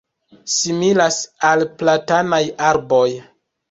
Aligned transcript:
similas 0.55 1.19
al 1.51 1.69
platanaj 1.83 2.45
arboj 2.75 3.09